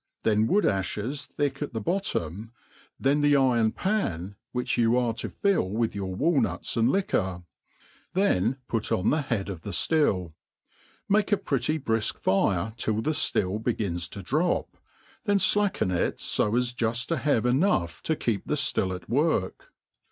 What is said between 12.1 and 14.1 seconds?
fire till the ftill begins